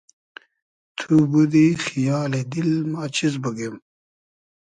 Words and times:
تو 0.97 1.13
بودی 1.31 1.67
خیالی 1.85 2.41
دیل 2.51 2.71
ما 2.91 3.03
چیز 3.15 3.33
بوگیم 3.43 3.75